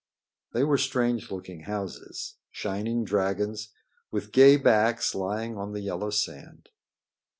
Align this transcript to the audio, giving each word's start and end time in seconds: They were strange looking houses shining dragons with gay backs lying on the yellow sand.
They 0.53 0.63
were 0.63 0.79
strange 0.79 1.29
looking 1.29 1.65
houses 1.65 2.37
shining 2.49 3.03
dragons 3.05 3.69
with 4.09 4.31
gay 4.31 4.57
backs 4.57 5.13
lying 5.13 5.55
on 5.59 5.73
the 5.73 5.81
yellow 5.81 6.09
sand. 6.09 6.69